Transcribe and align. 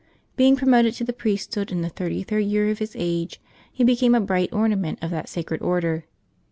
Being 0.35 0.55
promoted 0.55 0.95
to 0.95 1.03
the 1.03 1.13
priesthood 1.13 1.71
in 1.71 1.81
the 1.83 1.89
thirt3' 1.91 2.25
third 2.27 2.45
year 2.45 2.69
of 2.71 2.79
his 2.79 2.95
age, 2.97 3.39
he 3.71 3.83
became 3.83 4.15
a 4.15 4.19
bright 4.19 4.49
ornament 4.51 4.97
of 4.99 5.11
that 5.11 5.29
sacred 5.29 5.61
order. 5.61 6.05